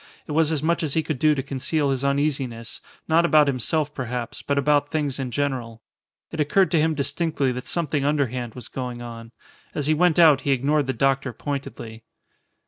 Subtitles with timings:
[0.25, 3.93] It was as much as he could do to conceal his uneasiness, not about himself
[3.93, 5.83] perhaps, but about things in general.
[6.31, 9.31] It occurred to him distinctly that something underhand was going on.
[9.75, 12.03] As he went out he ignored the doctor pointedly.